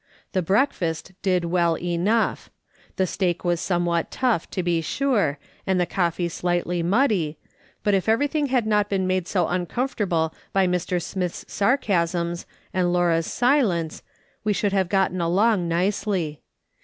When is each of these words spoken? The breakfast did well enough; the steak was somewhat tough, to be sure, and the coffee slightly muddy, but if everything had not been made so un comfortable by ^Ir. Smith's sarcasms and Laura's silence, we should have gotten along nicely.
The 0.31 0.41
breakfast 0.41 1.11
did 1.21 1.45
well 1.45 1.77
enough; 1.77 2.49
the 2.95 3.05
steak 3.05 3.43
was 3.45 3.61
somewhat 3.61 4.09
tough, 4.09 4.49
to 4.49 4.63
be 4.63 4.81
sure, 4.81 5.37
and 5.67 5.79
the 5.79 5.85
coffee 5.85 6.27
slightly 6.27 6.81
muddy, 6.81 7.37
but 7.83 7.93
if 7.93 8.09
everything 8.09 8.47
had 8.47 8.65
not 8.65 8.89
been 8.89 9.05
made 9.05 9.27
so 9.27 9.47
un 9.47 9.67
comfortable 9.67 10.33
by 10.53 10.65
^Ir. 10.67 10.99
Smith's 11.03 11.45
sarcasms 11.47 12.47
and 12.73 12.91
Laura's 12.91 13.27
silence, 13.27 14.01
we 14.43 14.53
should 14.53 14.73
have 14.73 14.89
gotten 14.89 15.21
along 15.21 15.67
nicely. 15.67 16.41